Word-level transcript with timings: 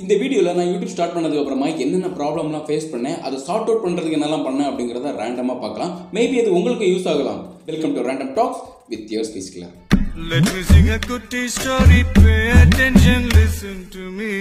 இந்த 0.00 0.14
வீடியோவில் 0.20 0.56
நான் 0.58 0.70
யூடியூப் 0.70 0.92
ஸ்டார்ட் 0.92 1.14
பண்ணதுக்கப்புறமா 1.16 1.68
என்னென்ன 1.84 2.10
ப்ராப்ளம்லாம் 2.18 2.66
ஃபேஸ் 2.68 2.90
பண்ணேன் 2.92 3.18
அதை 3.26 3.38
சார்ட் 3.46 3.68
அவுட் 3.68 3.84
பண்ணுறதுக்கு 3.84 4.18
என்னெல்லாம் 4.18 4.46
பண்ணேன் 4.46 4.68
அப்படிங்கிறத 4.70 5.12
ரேண்டமாக 5.20 5.58
பார்க்கலாம் 5.60 5.92
மேபி 6.16 6.40
அது 6.42 6.56
உங்களுக்கு 6.58 6.86
யூஸ் 6.92 7.08
ஆகலாம் 7.12 7.40
welcome 7.66 7.94
to 7.96 8.06
random 8.08 8.34
talks 8.38 8.62
with 8.92 9.14
your 9.16 9.30
speech 9.30 9.54
clear 9.56 9.76
Let 10.22 10.46
me 10.46 10.62
sing 10.62 10.88
a 10.90 10.98
good 11.00 11.34
story. 11.50 12.00
Pay 12.16 12.40
attention, 12.54 13.28
listen 13.30 13.78
to 13.90 14.04
me. 14.12 14.32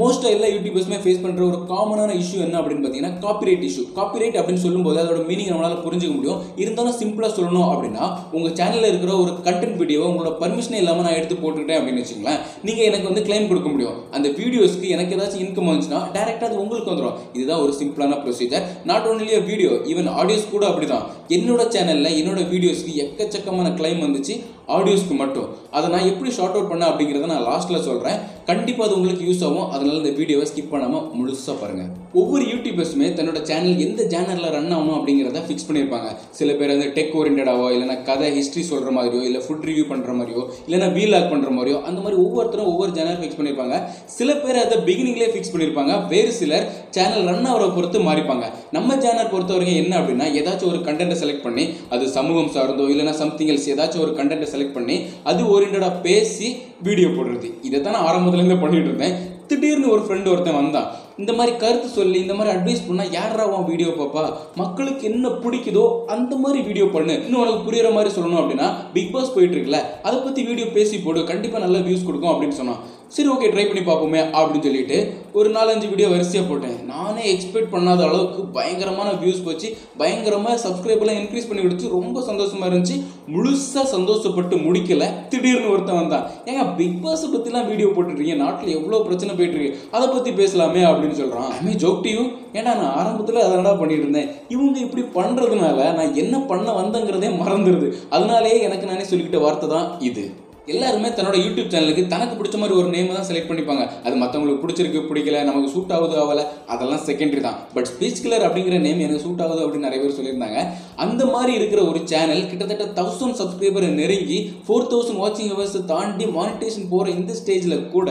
மோஸ்ட்டாக 0.00 0.34
எல்லா 0.34 0.48
யூடியூபர்ஸுமே 0.52 0.98
ஃபேஸ் 1.00 1.22
பண்ணுற 1.22 1.42
ஒரு 1.48 1.58
காமனான 1.70 2.14
இஷ்யூ 2.20 2.38
என்ன 2.44 2.56
அப்படின்னு 2.60 2.82
பார்த்தீங்கன்னா 2.84 3.16
காப்பிரைட் 3.24 3.64
இஷ்யூ 3.68 3.82
காப்பிரைட் 3.98 4.36
அப்படின்னு 4.40 4.62
சொல்லும்போது 4.64 4.98
அதோட 5.02 5.20
மீனிங் 5.30 5.50
நம்மளால் 5.52 5.82
புரிஞ்சுக்க 5.86 6.14
முடியும். 6.18 6.38
இருந்தாலும் 6.62 6.96
சிம்பிளாக 7.00 7.30
சொல்லணும் 7.38 7.66
அப்படின்னா 7.72 8.04
உங்கள் 8.36 8.54
சேனலில் 8.60 8.90
இருக்கிற 8.92 9.12
ஒரு 9.22 9.32
கண்டென்ட் 9.46 9.76
வீடியோவை 9.82 10.06
உங்களோட 10.12 10.32
பர்மிஷனே 10.42 10.78
இல்லாமல் 10.82 11.06
நான் 11.06 11.18
எடுத்து 11.18 11.36
போட்டுக்கிட்டேன் 11.42 11.80
அப்படின்னு 11.80 12.04
வச்சுங்களேன் 12.04 12.40
நீங்கள் 12.68 12.88
எனக்கு 12.90 13.10
வந்து 13.10 13.24
கிளைம் 13.28 13.50
கொடுக்க 13.50 13.68
முடியும். 13.74 13.98
அந்த 14.16 14.30
வீடியோஸ்க்கு 14.40 14.88
எனக்கு 14.96 15.16
ஏதாச்சும் 15.18 15.44
இன்கம் 15.46 15.70
வந்துச்சுன்னா 15.70 16.00
டேரெக்டாக 16.16 16.48
அது 16.50 16.62
உங்களுக்கு 16.64 16.92
வந்துடும் 16.92 17.18
இதுதான் 17.36 17.62
ஒரு 17.66 17.74
சிம்பிளான 17.80 18.18
procedure 18.24 18.64
not 18.92 19.08
only 19.12 19.28
video 19.50 19.72
even 19.92 20.10
audios 20.22 20.48
கூட 20.54 20.64
அப்படிதான். 20.70 21.04
என்னோட 21.38 21.62
சேனலில் 21.76 22.18
என்னோட 22.22 22.40
வீடியோஸ்க்கு 22.54 22.94
எக்கச்சக்கமான 23.04 23.68
கிளைம் 23.80 24.02
வந்துச்சு. 24.06 24.36
ஆடியோஸ்க்கு 24.76 25.14
மட்டும். 25.22 25.48
அதை 25.76 25.86
நான் 25.94 26.08
எப்படி 26.10 26.30
ஷார்ட் 26.38 26.56
அவுட் 26.56 26.70
பண்ணேன் 26.72 26.90
அப்படிங்கிறத 26.90 27.28
நான் 27.32 27.46
லாஸ்ட்டில் 27.50 27.84
சொல்கிறேன் 27.88 28.18
கண்டிப்பாக 28.50 28.86
அது 28.86 28.96
உங்களுக்கு 28.98 29.24
யூஸ் 29.28 29.42
ஆகும். 29.46 29.66
அதனால 29.74 29.98
இந்த 30.02 30.12
வீடியோவை 30.20 30.46
ஸ்கிப் 30.50 30.72
பண்ணாமல் 30.72 31.04
முழுசாக 31.18 31.54
பாருங்கள் 31.62 31.90
ஒவ்வொரு 32.20 32.44
யூடியூபர்ஸுமே 32.52 33.08
தன்னோட 33.18 33.40
சேனல் 33.50 33.82
எந்த 33.86 34.00
சேனலில் 34.12 34.52
ரன் 34.56 34.72
ஆகணும் 34.76 34.96
அப்படிங்கிறத 34.98 35.42
ஃபிக்ஸ் 35.46 35.66
பண்ணியிருப்பாங்க. 35.68 36.08
சில 36.38 36.48
பேர் 36.58 36.72
வந்து 36.74 36.88
டெக் 36.96 37.14
ஓரியன்டாவோ 37.20 37.66
இல்லைனா 37.74 37.96
கதை 38.08 38.28
ஹிஸ்ட்ரி 38.38 38.62
சொல்கிற 38.70 38.90
மாதிரியோ 38.98 39.22
இல்லை 39.28 39.40
ஃபுட் 39.44 39.66
ரிவ்யூ 39.68 39.84
பண்ணுற 39.92 40.12
மாதிரியோ 40.20 40.42
இல்லைனா 40.66 40.88
வீலாக் 40.96 41.30
பண்ணுற 41.32 41.50
மாதிரியோ 41.58 41.78
அந்த 41.90 41.98
மாதிரி 42.04 42.18
ஒவ்வொருத்தரும் 42.24 42.70
ஒவ்வொரு 42.72 42.92
சேனல் 42.98 43.20
ஃபிக்ஸ் 43.22 43.38
பண்ணியிருப்பாங்க. 43.38 43.76
சில 44.16 44.30
பேர் 44.42 44.60
அதை 44.64 44.78
பிகினிங்லேயே 44.88 45.30
ஃபிக்ஸ் 45.34 45.52
பண்ணியிருப்பாங்க. 45.54 45.94
வேறு 46.12 46.32
சிலர் 46.40 46.66
சேனல் 46.96 47.28
ரன் 47.30 47.48
ஆகிற 47.52 47.68
பொறுத்து 47.76 48.00
மாறிப்பாங்க. 48.08 48.44
நம்ம 48.78 48.98
சேனல் 49.06 49.32
பொறுத்த 49.34 49.52
வரைக்கும் 49.56 49.80
என்ன 49.84 49.94
அப்படின்னா 50.00 50.28
ஏதாச்சும் 50.40 50.72
ஒரு 50.72 50.82
கண்டென்ட்டை 50.88 51.18
செலக்ட் 51.22 51.46
பண்ணி 51.46 51.66
அது 51.94 52.04
சமூகம் 52.18 52.52
சார்ந்தோ 52.56 52.86
இல்லைனா 52.94 53.14
சம்திங் 53.22 53.50
எல்ஸ் 53.54 53.70
ஏதாச்சும் 53.74 54.04
ஒரு 54.06 54.12
கண்டென்ட்டை 54.18 54.48
செலக்ட் 54.52 54.61
பண்ணி 54.70 55.02
அது 55.24 55.42
ஓரியன்டாக 55.44 56.00
பேசி 56.02 56.56
வீடியோ 56.82 57.08
போடுறது. 57.08 57.50
இதை 57.62 57.80
தான் 57.80 57.92
நான் 57.92 58.06
ஆரம்பத்துலேருந்து 58.06 58.60
பண்ணிட்டு 58.60 58.88
இருந்தேன். 58.88 59.14
திடீர்னு 59.46 59.90
ஒரு 59.90 60.02
ஃப்ரெண்டு 60.02 60.28
ஒருத்தன் 60.28 60.54
வந்தான். 60.54 60.90
இந்த 61.20 61.32
மாதிரி 61.38 61.56
கருத்து 61.56 61.88
சொல்லி 61.98 62.18
இந்த 62.20 62.34
மாதிரி 62.34 62.54
அட்வைஸ் 62.56 62.86
பண்ணால் 62.88 63.12
யாரா 63.18 63.44
உன் 63.54 63.68
வீடியோ 63.70 63.90
பாப்பா? 64.00 64.24
மக்களுக்கு 64.54 65.02
என்ன 65.10 65.28
பிடிக்குதோ 65.44 65.84
அந்த 66.14 66.36
மாதிரி 66.36 66.60
வீடியோ 66.68 66.86
பண்ணு. 66.96 67.14
இன்னும் 67.26 67.42
உனக்கு 67.42 67.66
புரியுற 67.68 67.92
மாதிரி 67.92 68.14
சொல்லணும் 68.16 68.40
அப்படின்னா 68.42 68.68
பிக் 68.96 69.12
பாஸ் 69.12 69.34
போயிட்டு 69.34 69.56
இருக்குல்ல 69.56 69.80
அதை 70.02 70.18
பற்றி 70.18 70.42
வீடியோ 70.42 70.66
பேசி 70.78 70.98
போடு. 70.98 71.22
கண்டிப்பாக 71.30 71.64
நல்ல 71.66 71.78
வியூஸ் 71.78 72.08
கொடுக்கும் 72.08 72.32
அப்படின்னு 72.32 72.58
சொன்னான். 72.62 72.82
சரி 73.14 73.28
ஓகே 73.28 73.48
ட்ரை 73.52 73.64
பண்ணி 73.68 73.80
பார்ப்போமே 73.86 74.20
அப்படின்னு 74.36 74.66
சொல்லிட்டு 74.66 74.98
ஒரு 75.38 75.48
நாலஞ்சு 75.56 75.86
வீடியோ 75.90 76.08
வரிசையாக 76.12 76.46
போட்டேன். 76.50 76.76
நானே 76.92 77.22
எக்ஸ்பெக்ட் 77.32 77.72
பண்ணாத 77.72 78.00
அளவுக்கு 78.06 78.42
பயங்கரமான 78.56 79.10
வியூஸ் 79.22 79.42
போச்சு. 79.46 79.68
பயங்கரமாக 80.00 80.56
சப்ஸ்கிரைபர்லாம் 80.64 81.18
இன்க்ரீஸ் 81.22 81.48
பண்ணி 81.48 81.62
கொடுத்து 81.62 81.88
ரொம்ப 81.88 82.20
சந்தோஷமா 82.28 82.64
இருந்துச்சு. 82.68 82.96
முழுசாக 83.34 83.84
சந்தோஷப்பட்டு 83.94 84.56
முடிக்கல. 84.66 85.06
திடீர்னு 85.28 85.70
ஒருத்தன் 85.72 86.00
வந்தான். 86.00 86.24
ஏங்க 86.46 86.64
பிக் 86.78 87.02
பாஸை 87.04 87.28
பற்றிலாம் 87.34 87.68
வீடியோ 87.72 87.88
போட்டுருக்கீங்க 87.88 88.36
நாட்டில் 88.44 88.76
எவ்வளோ 88.78 89.02
பிரச்சனை 89.08 89.34
போயிட்டு 89.34 89.58
இருக்கு? 89.58 89.78
அதை 89.90 90.08
பற்றி 90.08 90.32
பேசலாமே 90.40 90.82
அப்படின்னு 90.90 91.00
சொல்கிறான் 91.10 91.50
ஐமே 91.50 91.70
ஜோக் 91.72 92.02
டு 92.02 92.10
யூ 92.10 92.22
ஏன்னா 92.52 92.74
நான் 92.74 92.94
ஆரம்பத்தில் 92.94 93.36
அதனடா 93.36 93.78
பண்ணிட்டு 93.78 94.02
இருந்தேன்? 94.02 94.36
இவங்க 94.48 94.78
இப்படி 94.78 95.02
பண்ணுறதுனால 95.14 95.92
நான் 95.92 96.14
என்ன 96.14 96.38
பண்ண 96.38 96.72
வந்தேங்கிறதே 96.72 97.38
மறந்துடுது 97.38 97.96
அதனாலேயே 98.10 98.58
எனக்கு 98.58 98.86
நானே 98.86 99.02
சொல்லிக்கிட்ட 99.02 99.40
வார்த்தை 99.40 99.68
தான் 99.68 99.98
இது. 100.00 100.24
எல்லாருமே 100.70 101.08
தன்னோட 101.14 101.36
யூடியூப் 101.44 101.70
சேனலுக்கு 101.72 102.02
தனக்கு 102.12 102.34
பிடிச்ச 102.40 102.56
மாதிரி 102.60 102.74
ஒரு 102.80 102.88
நேம் 102.94 103.08
தான் 103.16 103.26
செலக்ட் 103.28 103.48
பண்ணிப்பாங்க. 103.50 103.84
அது 104.06 104.14
மற்றவங்களுக்கு 104.20 104.62
பிடிச்சிருக்கு 104.64 105.00
பிடிக்கல 105.08 105.40
நமக்கு 105.48 105.70
சூட் 105.72 105.94
ஆகுது 105.96 106.14
ஆகல 106.22 106.42
அதெல்லாம் 106.72 107.02
செகண்டரி 107.06 107.42
தான். 107.46 107.56
பட் 107.76 107.88
ஸ்பீச் 107.92 108.22
கிளர் 108.24 108.44
அப்படிங்கிற 108.48 108.76
நேம் 108.84 109.02
எனக்கு 109.06 109.24
சூட் 109.24 109.42
ஆகுது 109.46 109.64
அப்படின்னு 109.64 109.88
நிறைய 109.88 110.00
பேர் 110.02 110.16
சொல்லியிருந்தாங்க. 110.18 110.60
அந்த 111.06 111.24
மாதிரி 111.32 111.52
இருக்கிற 111.60 111.80
ஒரு 111.90 112.02
சேனல் 112.12 112.44
கிட்டத்தட்ட 112.52 112.86
தௌசண்ட் 113.00 113.38
சப்ஸ்கிரைபர் 113.40 113.88
நெருங்கி 114.00 114.38
ஃபோர் 114.68 114.88
தௌசண்ட் 114.92 115.20
வாட்சிங் 115.24 115.50
ஹவர்ஸ் 115.54 115.76
தாண்டி 115.92 116.28
மானிட்டேஷன் 116.38 116.88
போகிற 116.94 117.16
இந்த 117.18 117.34
ஸ்டேஜில் 117.40 117.76
கூட 117.96 118.08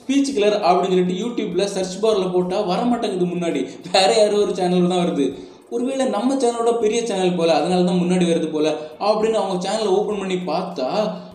ஸ்பீச் 0.00 0.34
கிளர் 0.38 0.58
அப்படின்னு 0.68 0.94
சொல்லிட்டு 0.96 1.20
யூடியூப்ல 1.22 1.64
சர்ச் 1.76 1.96
பாரில் 2.04 2.34
போட்டால் 2.36 2.68
வர 2.72 2.82
மாட்டேங்குது 2.90 3.32
முன்னாடி. 3.34 3.62
வேற 3.96 4.10
யாரோ 4.20 4.42
ஒரு 4.46 4.54
சேனல் 4.60 4.92
தான் 4.94 5.04
வருது. 5.04 5.28
ஒருவேளை 5.74 6.04
நம்ம 6.14 6.34
சேனலோட 6.42 6.70
பெரிய 6.84 7.00
சேனல் 7.10 7.36
போல 7.36 7.50
அதனால 7.58 7.84
தான் 7.88 8.00
முன்னாடி 8.02 8.24
வருது 8.30 8.48
போல 8.54 8.68
அப்படின்னு 9.08 9.38
அவங்க 9.42 9.56
சேனலை 9.66 9.90
ஓப்பன் 9.98 10.20
பண்ணி 10.22 10.36
பார்த்தா 10.52 10.88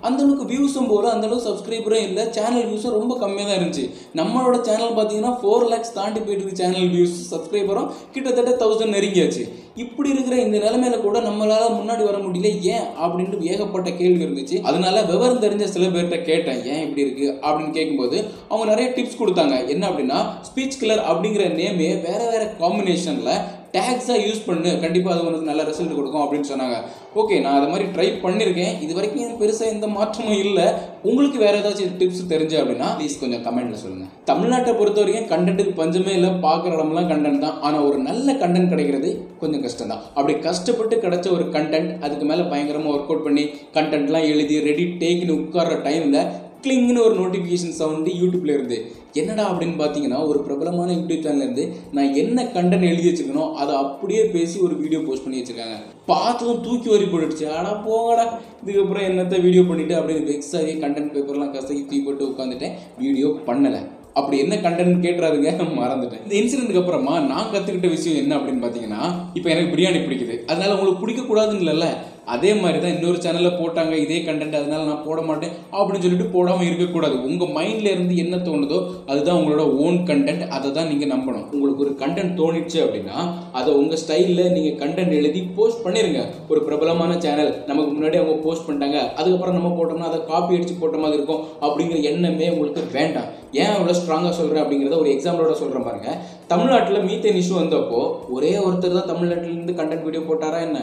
அந்தளவுக்கு 0.07 0.45
வியூஸும் 0.51 0.89
போல 0.91 1.05
அந்தளவுக்கு 1.13 1.47
சப்ஸ்கிரைபரும் 1.49 2.03
இல்லை 2.07 2.23
சேனல் 2.35 2.67
வியூஸும் 2.69 2.97
ரொம்ப 2.97 3.13
கம்மியாக 3.21 3.47
தான் 3.49 3.57
இருந்துச்சு. 3.59 3.85
நம்மளோட 4.19 4.57
சேனல் 4.67 4.93
பார்த்தீங்கன்னா 4.97 5.31
ஃபோர் 5.39 5.65
லேக்ஸ் 5.71 5.95
தாண்டி 5.97 6.19
போயிட்டு 6.27 6.59
சேனல் 6.61 6.89
வியூஸ் 6.93 7.15
சப்ஸ்கிரைபரும் 7.31 7.89
கிட்டத்தட்ட 8.13 8.53
தௌசண்ட் 8.61 8.95
நெருங்கியாச்சு. 8.97 9.43
இப்படி 9.83 10.09
இருக்கிற 10.13 10.35
இந்த 10.43 10.57
நிலைமையில 10.65 10.95
கூட 11.07 11.17
நம்மளால 11.27 11.65
முன்னாடி 11.79 12.03
வர 12.09 12.17
முடியல 12.25 12.51
ஏன் 12.75 12.87
அப்படின்ட்டு 13.03 13.41
ஏகப்பட்ட 13.51 13.89
கேள்வி 13.99 14.23
இருந்துச்சு. 14.25 14.57
அதனால 14.69 14.95
விவரம் 15.11 15.43
தெரிஞ்ச 15.45 15.65
சில 15.75 15.85
பேர்கிட்ட 15.95 16.19
கேட்டேன் 16.29 16.61
ஏன் 16.71 16.83
இப்படி 16.85 17.05
இருக்கு 17.05 17.27
அப்படின்னு 17.45 17.75
கேட்கும்போது 17.77 18.17
அவங்க 18.49 18.65
நிறைய 18.73 18.89
டிப்ஸ் 18.97 19.21
கொடுத்தாங்க. 19.21 19.57
என்ன 19.73 19.83
அப்படின்னா 19.89 20.19
ஸ்பீச் 20.49 20.81
கிளர் 20.83 21.05
அப்படிங்கிற 21.11 21.45
நேமே 21.61 21.91
வேற 22.07 22.21
வேற 22.33 22.43
காம்பினேஷன்ல 22.63 23.33
டேக்ஸாக 23.75 24.17
யூஸ் 24.25 24.45
பண்ணு. 24.47 24.71
கண்டிப்பாக 24.83 25.13
அது 25.15 25.25
உனக்கு 25.29 25.49
நல்ல 25.49 25.63
ரிசல்ட் 25.69 25.97
கொடுக்கும் 25.97 26.23
அப்படின்னு 26.23 26.49
சொன்னாங்க. 26.51 26.77
ஓகே 27.21 27.35
நான் 27.43 27.57
அதை 27.59 27.67
மாதிரி 27.73 27.85
ட்ரை 27.95 28.07
பண்ணியிருக்கேன் 28.23 28.73
இது 28.85 28.97
வரைக்கும் 28.97 29.23
எனக்கு 29.23 29.41
பெருசாக 29.43 29.73
எந்த 29.75 29.87
மாற்றமும் 29.97 30.41
இல்லை. 30.45 30.65
உங்களுக்கு 31.09 31.37
வேறு 31.43 31.59
ஏதாச்சும் 31.61 31.95
டிப்ஸ் 32.01 32.31
தெரிஞ்சு 32.33 32.57
அப்படின்னா 32.61 32.89
ப்ளீஸ் 32.99 33.19
கொஞ்சம் 33.23 33.43
கமெண்ட்டில் 33.47 33.81
சொல்லுங்கள் 33.83 34.11
தமிழ்நாட்டை 34.31 34.73
பொறுத்த 34.79 34.99
வரைக்கும் 35.03 35.29
கண்டென்ட்டுக்கு 35.33 35.73
பஞ்சமே 35.81 36.13
இல்லை. 36.19 36.31
பார்க்குற 36.47 36.73
இடம்லாம் 36.77 37.11
கண்டென்ட் 37.13 37.43
தான். 37.45 37.57
ஆனால் 37.67 37.85
ஒரு 37.89 37.99
நல்ல 38.09 38.37
கண்டென்ட் 38.43 38.73
கிடைக்கிறது 38.73 39.11
கொஞ்சம் 39.43 39.63
கஷ்டம் 39.67 39.91
தான் 39.93 40.03
அப்படி 40.17 40.35
கஷ்டப்பட்டு 40.49 40.97
கிடைச்ச 41.05 41.27
ஒரு 41.37 41.47
கண்டென்ட் 41.55 41.93
அதுக்கு 42.07 42.27
மேலே 42.31 42.45
பயங்கரமாக 42.51 42.93
ஒர்க் 42.95 43.11
அவுட் 43.11 43.25
பண்ணி 43.27 43.45
கண்டென்ட்லாம் 43.77 44.27
எழுதி 44.33 44.57
ரெடி 44.69 44.85
டேக்னு 45.03 45.39
உட்கார்ற 45.41 45.77
டைமில் 45.87 46.21
கிளிங்னு 46.65 47.01
ஒரு 47.07 47.15
நோட்டிஃபிகேஷன் 47.19 47.75
சவுண்டு 47.79 48.11
யூடியூப்ல 48.21 48.53
இருந்து. 48.57 48.77
என்னடா 49.13 49.51
அப்படின்னு 49.51 49.79
பார்த்தீங்கன்னா 49.79 50.27
ஒரு 50.27 50.39
பிரபலமான 50.39 50.91
யூடியூப் 50.91 51.25
சேனல்லேருந்து 51.25 51.73
நான் 51.91 52.13
என்ன 52.13 52.43
கண்டென்ட் 52.43 52.89
எழுதி 52.89 53.09
வச்சுருக்கனோ 53.09 53.53
அதை 53.53 53.75
அப்படியே 53.75 54.23
பேசி 54.25 54.59
ஒரு 54.59 54.75
வீடியோ 54.75 55.01
போஸ்ட் 55.01 55.23
பண்ணி 55.23 55.41
வச்சுருக்காங்க. 55.41 55.77
பார்த்ததும் 56.05 56.61
தூக்கி 56.61 56.89
வரி 56.89 57.03
போட்டுடுச்சு. 57.03 57.49
ஆனால் 57.49 57.83
போங்கடா. 57.87 58.25
இதுக்கப்புறம் 58.65 59.07
என்னத்த 59.09 59.41
வீடியோ 59.41 59.61
பண்ணிவிட்டு 59.61 59.93
அப்படியே 59.93 60.19
வெக்ஸ் 60.19 60.55
கண்டென்ட் 60.55 61.13
பேப்பர்லாம் 61.15 61.51
கசக்கி 61.51 61.81
தூக்கி 61.81 61.99
போட்டு 61.99 62.27
உட்காந்துட்டேன் 62.27 62.71
வீடியோ 62.97 63.27
பண்ணலை. 63.27 63.81
அப்படி 64.13 64.37
என்ன 64.37 64.55
கண்டென்ட் 64.55 65.05
கேட்டுறாருங்க? 65.05 65.49
மறந்துட்டேன். 65.79 66.31
இந்த 66.31 66.35
இன்சிடென்ட்க்கு 66.41 66.79
அப்புறமா 66.79 67.19
நான் 67.19 67.51
கற்றுக்கிட்ட 67.53 67.89
விஷயம் 67.89 68.17
என்ன 68.17 68.35
அப்படின்னு 68.35 68.65
பார்த்தீங்கன்னா 68.65 69.13
இப்போ 69.33 69.49
எனக்கு 69.49 69.75
பிரியாணி 69.75 69.99
பிடிக்குது. 70.05 70.45
அதனால 70.45 70.79
உங்களுக்கு 70.79 71.07
பிடிக்கக்கூடாதுன்னு 71.07 71.63
இல்லைல்ல. 71.63 71.97
அதே 72.33 72.51
மாதிரி 72.61 72.79
தான் 72.83 72.93
இன்னொரு 72.95 73.19
சேனலில் 73.25 73.57
போட்டாங்க 73.59 73.93
இதே 74.03 74.17
கண்டென்ட் 74.27 74.57
அதனால 74.59 74.87
நான் 74.89 75.05
போட 75.07 75.19
மாட்டேன் 75.29 75.53
அப்படின்னு 75.77 76.03
சொல்லிட்டு 76.05 76.27
போடாமல் 76.35 76.67
இருக்கக்கூடாது. 76.69 77.15
உங்கள் 77.29 77.53
மைண்டில் 77.57 77.91
இருந்து 77.93 78.15
என்ன 78.23 78.35
தோணுதோ 78.47 78.79
அதுதான் 79.11 79.39
உங்களோட 79.39 79.65
ஓன் 79.85 79.99
கண்டென்ட் 80.09 80.43
அதை 80.57 80.71
தான் 80.77 80.89
நீங்கள் 80.91 81.11
நம்பணும். 81.13 81.45
உங்களுக்கு 81.55 81.83
ஒரு 81.85 81.93
கண்டென்ட் 82.03 82.37
தோணிடுச்சு 82.41 82.79
அப்படின்னா 82.85 83.17
அதை 83.59 83.69
உங்கள் 83.81 84.01
ஸ்டைலில் 84.03 84.53
நீங்கள் 84.57 84.77
கண்டென்ட் 84.83 85.17
எழுதி 85.19 85.43
போஸ்ட் 85.57 85.83
பண்ணிடுங்க 85.85 86.21
ஒரு 86.51 86.61
பிரபலமான 86.67 87.19
சேனல் 87.25 87.51
நமக்கு 87.71 87.91
முன்னாடி 87.95 88.19
அவங்க 88.21 88.37
போஸ்ட் 88.45 88.67
பண்ணிட்டாங்க 88.67 88.99
அதுக்கப்புறம் 89.19 89.57
நம்ம 89.59 89.73
போட்டோம்னா 89.79 90.09
அதை 90.11 90.21
காப்பி 90.31 90.57
அடித்து 90.57 90.75
போட்ட 90.81 90.97
மாதிரி 91.03 91.19
இருக்கும் 91.19 91.43
அப்படிங்கிற 91.65 91.99
எண்ணமே 92.11 92.49
உங்களுக்கு 92.55 92.83
வேண்டாம். 92.99 93.29
ஏன் 93.61 93.73
அவ்வளோ 93.73 93.95
ஸ்ட்ராங்காக 93.99 94.35
சொல்கிறேன் 94.37 94.63
அப்படிங்கிறத 94.63 94.99
ஒரு 95.03 95.09
எக்ஸாம்பிளோட 95.15 95.55
சொல்கிற 95.61 95.79
பாருங்க. 95.87 96.09
தமிழ்நாட்டில் 96.53 97.05
மீத்தேன் 97.09 97.39
இஷ்யூ 97.41 97.57
வந்தப்போ 97.59 97.99
ஒரே 98.35 98.53
ஒருத்தர் 98.67 98.97
தான் 98.99 99.11
தமிழ்நாட்டிலேருந்து 99.11 99.77
கண்டென்ட் 99.81 100.07
வீடியோ 100.07 100.23
போட்டாரா 100.29 100.61
என்ன? 100.67 100.79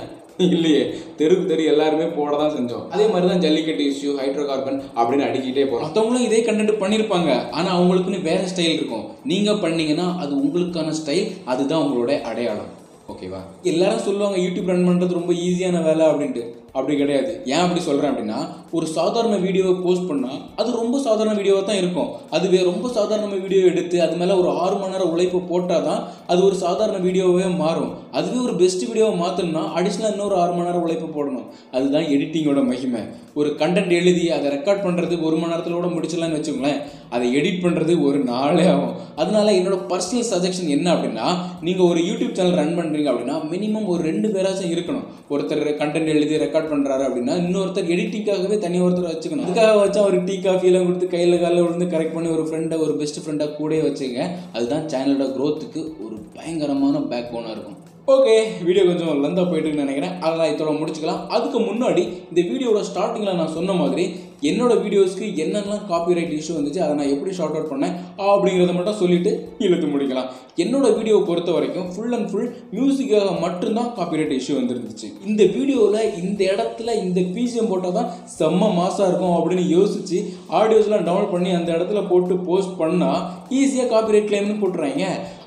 இல்லையே. 0.46 0.80
தெருக்கு 1.18 1.44
தெரு 1.50 1.64
எல்லாருமே 1.72 2.06
போட 2.16 2.30
தான் 2.40 2.54
செஞ்சோம். 2.54 2.86
அதே 2.94 3.04
மாதிரி 3.10 3.26
தான் 3.32 3.42
ஜல்லிக்கட்டு 3.44 3.84
இஷ்யூ 3.90 4.12
ஹைட்ரோ 4.20 4.44
கார்பன் 4.48 4.80
அப்படின்னு 4.98 5.26
அடிக்கிட்டே 5.26 5.66
போகிறோம் 5.66 5.84
மற்றவங்களும் 5.86 6.26
இதே 6.28 6.40
கண்டென்ட் 6.48 6.80
பண்ணியிருப்பாங்க 6.82 7.30
ஆனால் 7.58 7.74
அவங்களுக்குன்னு 7.76 8.26
வேற 8.30 8.40
ஸ்டைல் 8.52 8.76
இருக்கும். 8.78 9.04
நீங்கள் 9.32 9.62
பண்ணீங்கன்னா 9.64 10.06
அது 10.24 10.32
உங்களுக்கான 10.42 10.96
ஸ்டைல் 11.00 11.30
அதுதான் 11.52 11.84
உங்களோட 11.84 12.12
அடையாளம். 12.32 12.72
ஓகேவா 13.12 13.40
எல்லாரும் 13.70 14.04
சொல்லுவாங்க 14.08 14.36
யூடியூப் 14.44 14.70
ரன் 14.72 14.86
பண்ணுறது 14.90 15.18
ரொம்ப 15.20 15.32
ஈஸியான 15.46 15.82
வேலை 15.88 16.04
அப்படின்ட்டு. 16.10 16.44
அப்படி 16.78 16.94
கிடையாது. 17.00 17.32
ஏன் 17.52 17.62
அப்படி 17.64 17.80
சொல்கிறேன் 17.88 18.10
அப்படின்னா 18.12 18.38
ஒரு 18.76 18.86
சாதாரண 18.94 19.34
வீடியோவை 19.44 19.74
போஸ்ட் 19.82 20.08
பண்ணால் 20.10 20.38
அது 20.60 20.70
ரொம்ப 20.80 20.96
சாதாரண 21.06 21.34
வீடியோவாக 21.40 21.64
தான் 21.68 21.80
இருக்கும். 21.82 22.08
அதுவே 22.36 22.60
ரொம்ப 22.70 22.86
சாதாரண 22.96 23.28
வீடியோ 23.44 23.60
எடுத்து 23.72 23.96
அது 24.06 24.14
மேலே 24.20 24.34
ஒரு 24.42 24.50
ஆறு 24.62 24.76
மணி 24.80 24.94
நேரம் 24.94 25.12
உழைப்பு 25.14 25.40
போட்டால் 25.50 25.86
தான் 25.88 26.00
அது 26.32 26.40
ஒரு 26.48 26.56
சாதாரண 26.64 26.98
வீடியோவே 27.06 27.46
மாறும். 27.62 27.92
அதுவே 28.18 28.38
ஒரு 28.46 28.54
பெஸ்ட் 28.62 28.86
வீடியோவை 28.88 29.14
மாற்றணும்னா 29.22 29.62
அடிஷ்னலாக 29.78 30.14
இன்னொரு 30.16 30.36
ஆறு 30.42 30.52
மணி 30.56 30.68
நேரம் 30.68 30.86
உழைப்பு 30.86 31.08
போடணும். 31.18 31.46
அதுதான் 31.76 32.08
எடிட்டிங்கோட 32.16 32.62
மகிமை. 32.72 33.02
ஒரு 33.40 33.48
கண்டென்ட் 33.60 33.94
எழுதி 34.00 34.24
அதை 34.34 34.48
ரெக்கார்ட் 34.56 34.84
பண்ணுறது 34.86 35.14
ஒரு 35.28 35.36
மணி 35.38 35.52
நேரத்தில் 35.52 35.78
கூட 35.78 35.88
முடிச்சிடலாம்னு 35.94 36.38
வச்சுக்கோங்களேன். 36.38 36.82
அதை 37.14 37.26
எடிட் 37.38 37.62
பண்ணுறது 37.64 37.92
ஒரு 38.08 38.18
நாளே 38.32 38.66
ஆகும். 38.74 38.94
அதனால 39.22 39.48
என்னோட 39.60 39.76
பர்சனல் 39.90 40.28
சஜஷன் 40.32 40.74
என்ன 40.76 40.86
அப்படின்னா 40.94 41.26
நீங்கள் 41.66 41.88
ஒரு 41.90 42.00
யூடியூப் 42.08 42.36
சேனல் 42.38 42.58
ரன் 42.60 42.76
பண்ணுறீங்க 42.78 43.10
அப்படின்னா 43.12 43.38
மினிமம் 43.54 43.90
ஒரு 43.94 44.02
ரெண்டு 44.10 44.28
பேராச்சும் 44.34 44.74
இருக்கணும். 44.74 45.08
ஒருத்தர் 45.32 45.64
கண்டென்ட் 45.82 46.12
எழுதி 46.16 46.42
ரெக்கார்ட் 46.44 46.63
பண்ணுறாரு 46.72 47.04
அப்படின்னா 47.08 47.34
இன்னொருத்தர் 47.42 47.90
எடிட்டிங்காகவே 47.94 48.58
தனி 48.64 48.80
ஒருத்தர் 48.86 49.12
வச்சுக்கணும். 49.12 49.46
அதுக்காக 49.46 49.76
வச்சா 49.82 50.02
ஒரு 50.10 50.18
டீ 50.28 50.36
காஃபியெல்லாம் 50.46 50.86
கொடுத்து 50.88 51.08
கையில் 51.14 51.40
காலில் 51.44 51.64
விழுந்து 51.66 51.92
கரெக்ட் 51.94 52.16
பண்ணி 52.16 52.30
ஒரு 52.36 52.44
ஃப்ரெண்டை 52.48 52.78
ஒரு 52.86 52.96
பெஸ்ட் 53.02 53.22
ஃப்ரெண்டாக 53.24 53.56
கூட 53.60 53.80
வச்சுங்க. 53.88 54.28
அதுதான் 54.56 54.86
சேனலோட 54.94 55.28
க்ரோத்துக்கு 55.36 55.82
ஒரு 56.06 56.18
பயங்கரமான 56.36 57.02
பேக் 57.12 57.32
போனாக 57.34 57.54
இருக்கும். 57.56 57.78
ஓகே 58.12 58.32
வீடியோ 58.64 58.82
கொஞ்சம் 58.88 59.20
லெந்தாக 59.24 59.46
போயிட்டுன்னு 59.50 59.82
நினைக்கிறேன். 59.82 60.16
அதெல்லாம் 60.24 60.50
இதோட 60.52 60.72
முடிச்சுக்கலாம். 60.80 61.22
அதுக்கு 61.36 61.58
முன்னாடி 61.68 62.02
இந்த 62.30 62.40
வீடியோட 62.50 62.80
ஸ்டார்டிங்கில் 62.88 63.38
நான் 63.38 63.54
சொன்ன 63.54 63.74
மாதிரி 63.80 64.04
என்னோடய 64.48 64.82
வீடியோஸ்க்கு 64.84 65.26
என்னென்னலாம் 65.42 65.84
காப்பிரைட் 65.90 66.32
இஷ்யூ 66.38 66.54
வந்துச்சு 66.56 66.80
அதை 66.84 66.94
நான் 66.96 67.12
எப்படி 67.12 67.30
ஷார்ட் 67.38 67.54
அவுட் 67.58 67.70
பண்ணேன் 67.70 67.94
அப்படிங்கிறத 68.32 68.72
மட்டும் 68.78 68.98
சொல்லிவிட்டு 69.02 69.30
இழுத்து 69.66 69.86
முடிக்கலாம். 69.92 70.28
என்னோட 70.64 70.86
வீடியோ 70.98 71.16
பொறுத்த 71.28 71.50
வரைக்கும் 71.56 71.86
ஃபுல் 71.92 72.16
அண்ட் 72.16 72.28
ஃபுல் 72.30 72.50
மியூசிக்காக 72.74 73.30
மட்டும்தான் 73.44 73.88
காப்பிரைட் 73.98 74.34
இஷ்யூ 74.38 74.56
வந்துருந்துச்சு. 74.58 75.08
இந்த 75.30 75.42
வீடியோவில் 75.54 76.10
இந்த 76.22 76.40
இடத்துல 76.54 76.96
இந்த 77.04 77.22
பிஜிஎம் 77.36 77.70
போட்டால் 77.72 77.96
தான் 77.98 78.10
செம்ம 78.38 78.68
மாசாக 78.80 79.08
இருக்கும் 79.10 79.36
அப்படின்னு 79.38 79.64
யோசிச்சு 79.76 80.18
ஆடியோஸ்லாம் 80.58 81.06
டவுன்லோட் 81.08 81.34
பண்ணி 81.36 81.52
அந்த 81.60 81.70
இடத்துல 81.76 82.02
போட்டு 82.12 82.36
போஸ்ட் 82.50 82.76
பண்ணால் 82.82 83.22
ஈஸியாக 83.60 83.88
காப்பிரைட் 83.94 84.28
கிளைம்னு 84.32 84.60
போட்டுறாங்க. 84.60 85.06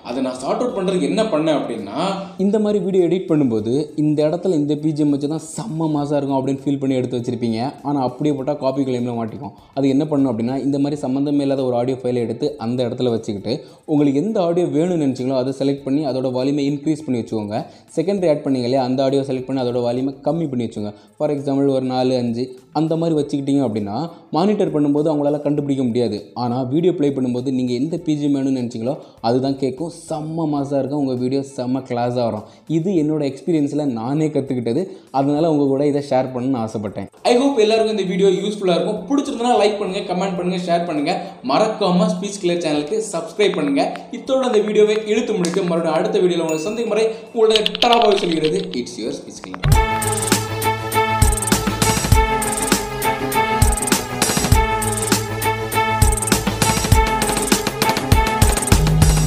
அதை 0.09 0.19
நான் 0.25 0.37
சார்ட் 0.41 0.61
அவுட் 0.61 0.75
பண்ணுறதுக்கு 0.75 1.07
என்ன 1.11 1.23
பண்ணேன் 1.31 1.57
அப்படின்னா 1.59 1.95
இந்த 2.43 2.57
மாதிரி 2.63 2.79
வீடியோ 2.85 3.05
எடிட் 3.07 3.27
பண்ணும்போது 3.29 3.71
இந்த 4.03 4.19
இடத்துல 4.27 4.57
இந்த 4.61 4.73
பிஜிஎம் 4.83 5.13
வச்சு 5.13 5.27
தான் 5.33 5.43
செம்ம 5.55 5.87
மாசாக 5.95 6.19
இருக்கும் 6.19 6.37
அப்படின்னு 6.39 6.61
ஃபீல் 6.63 6.79
பண்ணி 6.81 6.97
எடுத்து 6.99 7.17
வச்சிருப்பீங்க. 7.19 7.59
ஆனால் 7.87 8.05
அப்படியே 8.09 8.33
போட்டால் 8.37 8.59
காப்பி 8.63 8.83
கிளைமில் 8.87 9.17
மாட்டிக்கும். 9.19 9.53
அது 9.77 9.85
என்ன 9.95 10.03
பண்ணணும் 10.11 10.31
அப்படின்னா 10.31 10.55
இந்த 10.67 10.79
மாதிரி 10.83 10.97
சம்மந்தமே 11.05 11.43
இல்லாத 11.47 11.63
ஒரு 11.69 11.77
ஆடியோ 11.79 11.97
ஃபைலை 12.03 12.21
எடுத்து 12.27 12.49
அந்த 12.65 12.79
இடத்துல 12.87 13.11
வச்சுக்கிட்டு 13.15 13.53
உங்களுக்கு 13.93 14.21
எந்த 14.23 14.37
ஆடியோ 14.47 14.67
வேணும்னு 14.77 15.03
நினச்சிங்களோ 15.05 15.39
அதை 15.41 15.53
செலக்ட் 15.61 15.85
பண்ணி 15.87 16.03
அதோட 16.11 16.31
வால்யூமை 16.37 16.65
இன்க்ரீஸ் 16.71 17.03
பண்ணி 17.07 17.21
வச்சுக்கோங்க. 17.21 17.59
செகண்டரி 17.97 18.29
ஆட் 18.33 18.45
பண்ணிங்க 18.45 18.69
இல்லையா 18.69 18.85
அந்த 18.87 19.01
ஆடியோ 19.07 19.23
செலக்ட் 19.31 19.49
பண்ணி 19.49 19.63
அதோட 19.65 19.81
வால்யூமை 19.87 20.13
கம்மி 20.29 20.47
பண்ணி 20.53 20.65
வச்சுக்கோங்க. 20.67 20.93
ஃபார் 21.17 21.33
எக்ஸாம்பிள் 21.35 21.73
ஒரு 21.77 21.87
நாலு 21.93 22.15
அஞ்சு 22.21 22.45
அந்த 22.79 22.93
மாதிரி 23.01 23.15
வச்சுக்கிட்டிங்க 23.19 23.61
அப்படின்னா 23.67 23.97
மானிட்டர் 24.37 24.73
பண்ணும்போது 24.77 25.07
அவங்களால 25.11 25.37
கண்டுபிடிக்க 25.45 25.83
முடியாது. 25.89 26.17
ஆனால் 26.45 26.65
வீடியோ 26.73 26.93
ப்ளே 26.97 27.11
பண்ணும்போது 27.17 27.49
நீங்கள் 27.59 27.79
எந்த 27.81 27.95
பிஜிஎம் 28.07 28.35
வேணும்னு 28.37 28.59
நினச்சிங்களோ 28.61 28.95
அதுதான் 29.27 29.59
கேட்கும் 29.65 29.93
செம்ம 30.09 30.45
மாசாக 30.53 30.79
இருக்கும். 30.81 31.01
உங்கள் 31.03 31.19
வீடியோ 31.23 31.41
செம்ம 31.55 31.81
கிளாஸாக 31.89 32.25
வரும். 32.27 32.45
இது 32.77 32.89
என்னோட 33.01 33.23
எக்ஸ்பீரியன்ஸில் 33.31 33.85
நானே 33.99 34.27
கற்றுக்கிட்டது 34.35 34.83
அதனால் 35.19 35.49
உங்கள் 35.53 35.71
கூட 35.73 35.85
இதை 35.91 36.03
ஷேர் 36.11 36.31
பண்ணணும்னு 36.35 36.61
ஆசைப்பட்டேன். 36.65 37.09
ஐ 37.31 37.33
ஹோப் 37.41 37.61
எல்லாருக்கும் 37.65 37.95
இந்த 37.97 38.07
வீடியோ 38.11 38.29
யூஸ்ஃபுல்லாக 38.41 38.77
இருக்கும். 38.79 39.01
பிடிச்சிருந்தனா 39.09 39.53
லைக் 39.63 39.79
பண்ணுங்கள் 39.81 40.07
கமெண்ட் 40.11 40.37
பண்ணுங்கள் 40.39 40.65
ஷேர் 40.67 40.87
பண்ணுங்கள் 40.89 41.19
மறக்காமல் 41.51 42.11
ஸ்பீச் 42.15 42.41
கிளியர் 42.43 42.63
சேனலுக்கு 42.65 42.99
சப்ஸ்கிரைப் 43.13 43.57
பண்ணுங்கள் 43.59 43.91
இத்தோட 44.19 44.43
அந்த 44.51 44.61
வீடியோவை 44.69 44.97
இழுத்து 45.11 45.33
முடிக்க 45.39 45.67
மறுபடியும் 45.71 45.97
அடுத்த 45.99 46.17
வீடியோவில் 46.23 46.45
உங்களை 46.47 46.63
சந்திக்கும் 46.67 46.93
முறை 46.95 47.05
உங்களுடைய 47.33 47.61
டராபாக 47.83 48.15
சொல்கிறது. 48.23 48.59
It's 48.81 48.97
your 49.01 49.19
speech 49.19 49.43
clear 49.45 50.26